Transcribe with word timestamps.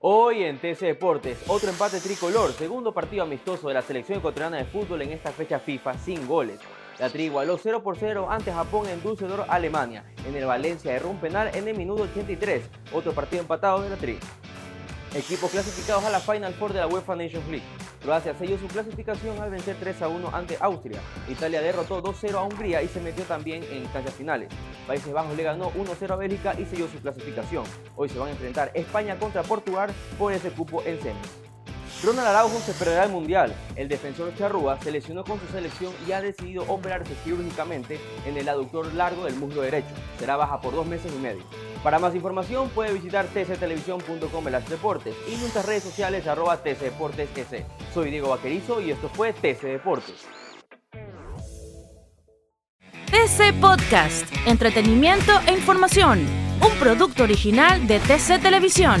Hoy 0.00 0.44
en 0.44 0.58
TC 0.58 0.80
Deportes, 0.80 1.38
otro 1.48 1.70
empate 1.70 2.00
tricolor, 2.00 2.52
segundo 2.52 2.92
partido 2.92 3.22
amistoso 3.22 3.68
de 3.68 3.74
la 3.74 3.80
selección 3.80 4.18
ecuatoriana 4.18 4.58
de 4.58 4.66
fútbol 4.66 5.00
en 5.00 5.12
esta 5.12 5.32
fecha 5.32 5.58
FIFA 5.58 5.96
sin 5.96 6.26
goles. 6.28 6.60
La 6.98 7.08
Tri 7.08 7.24
igualó 7.24 7.56
0 7.56 7.82
por 7.82 7.96
0 7.96 8.28
ante 8.30 8.52
Japón 8.52 8.86
en 8.90 9.02
Düsseldorf, 9.02 9.48
Alemania. 9.48 10.04
En 10.26 10.36
el 10.36 10.44
Valencia 10.44 10.92
erró 10.92 11.08
un 11.08 11.18
penal 11.18 11.50
en 11.54 11.66
el 11.66 11.78
minuto 11.78 12.02
83, 12.02 12.68
otro 12.92 13.12
partido 13.12 13.40
empatado 13.40 13.80
de 13.80 13.88
la 13.88 13.96
Tri. 13.96 14.18
Equipos 15.14 15.50
clasificados 15.50 16.04
a 16.04 16.10
la 16.10 16.20
Final 16.20 16.52
Four 16.52 16.74
de 16.74 16.80
la 16.80 16.88
UEFA 16.88 17.16
Nations 17.16 17.48
League. 17.48 17.64
Croacia 18.06 18.36
selló 18.38 18.56
su 18.56 18.68
clasificación 18.68 19.36
al 19.42 19.50
vencer 19.50 19.74
3 19.80 20.02
a 20.02 20.06
1 20.06 20.30
ante 20.32 20.56
Austria. 20.60 21.00
Italia 21.28 21.60
derrotó 21.60 22.00
2-0 22.00 22.34
a 22.34 22.44
Hungría 22.44 22.80
y 22.80 22.86
se 22.86 23.00
metió 23.00 23.24
también 23.24 23.64
en 23.64 23.78
instancias 23.78 24.14
finales. 24.14 24.48
Países 24.86 25.12
Bajos 25.12 25.36
le 25.36 25.42
ganó 25.42 25.72
1-0 25.72 26.12
a 26.12 26.14
Bélgica 26.14 26.54
y 26.56 26.66
selló 26.66 26.86
su 26.86 27.00
clasificación. 27.00 27.64
Hoy 27.96 28.08
se 28.08 28.16
van 28.16 28.28
a 28.28 28.30
enfrentar 28.30 28.70
España 28.74 29.18
contra 29.18 29.42
Portugal 29.42 29.90
por 30.20 30.32
ese 30.32 30.50
cupo 30.50 30.84
en 30.86 31.02
semis. 31.02 31.32
Ronald 32.04 32.28
Araujo 32.28 32.60
se 32.60 32.74
perderá 32.74 33.06
el 33.06 33.10
Mundial. 33.10 33.52
El 33.74 33.88
defensor 33.88 34.32
Charrúa 34.36 34.78
se 34.80 34.92
lesionó 34.92 35.24
con 35.24 35.40
su 35.40 35.48
selección 35.48 35.92
y 36.06 36.12
ha 36.12 36.22
decidido 36.22 36.62
operarse 36.68 37.12
quirúrgicamente 37.24 37.98
en 38.24 38.36
el 38.36 38.48
aductor 38.48 38.94
largo 38.94 39.24
del 39.24 39.34
muslo 39.34 39.62
derecho. 39.62 39.88
Será 40.20 40.36
baja 40.36 40.60
por 40.60 40.76
dos 40.76 40.86
meses 40.86 41.12
y 41.12 41.18
medio. 41.18 41.42
Para 41.86 42.00
más 42.00 42.16
información 42.16 42.68
puede 42.70 42.92
visitar 42.92 43.26
tctelevisión.com 43.26 44.44
las 44.46 44.68
deportes 44.68 45.14
y 45.32 45.36
nuestras 45.36 45.64
redes 45.64 45.84
sociales 45.84 46.26
arroba 46.26 46.56
tcdeportesS. 46.56 47.62
Soy 47.94 48.10
Diego 48.10 48.30
Vaquerizo 48.30 48.80
y 48.80 48.90
esto 48.90 49.08
fue 49.08 49.32
TC 49.32 49.62
Deportes. 49.62 50.26
TC 53.06 53.60
Podcast, 53.60 54.26
entretenimiento 54.46 55.30
e 55.46 55.52
información, 55.52 56.26
un 56.60 56.76
producto 56.80 57.22
original 57.22 57.86
de 57.86 58.00
TC 58.00 58.42
Televisión. 58.42 59.00